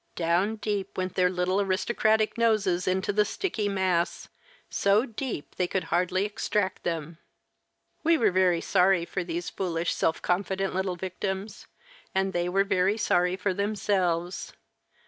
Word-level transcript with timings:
Down 0.15 0.55
deep 0.55 0.97
went 0.97 1.13
their 1.13 1.29
little 1.29 1.61
aristocratic 1.61 2.35
noses 2.35 2.87
into 2.87 3.13
the 3.13 3.23
sticky 3.23 3.69
mass, 3.69 4.29
so 4.67 5.05
deep 5.05 5.53
they 5.57 5.67
could 5.67 5.83
hardly 5.93 6.25
extract 6.25 6.81
them! 6.81 7.19
We 8.03 8.17
were 8.17 8.31
very 8.31 8.61
sorry 8.61 9.05
for 9.05 9.23
these 9.23 9.51
foolish, 9.51 9.93
self 9.93 10.19
confident 10.19 10.73
little 10.73 10.95
victims 10.95 11.67
and 12.15 12.33
they 12.33 12.49
were 12.49 12.63
very 12.63 12.97
sorry 12.97 13.35
for 13.35 13.53
themselves. 13.53 14.53